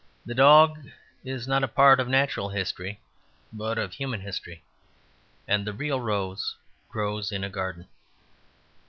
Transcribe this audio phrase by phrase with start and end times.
[0.25, 0.89] The dog
[1.23, 2.99] is not a part of natural history,
[3.53, 4.63] but of human history;
[5.47, 6.55] and the real rose
[6.89, 7.87] grows in a garden.